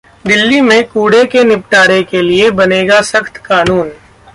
[0.25, 3.91] दिल्ली मे कूड़े के निपटारे के लिए बनेगा सख्त कानून